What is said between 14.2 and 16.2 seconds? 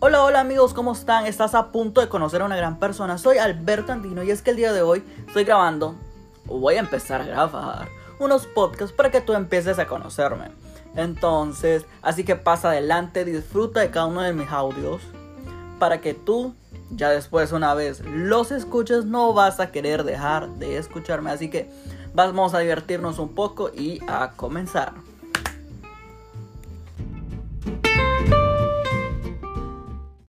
de mis audios para que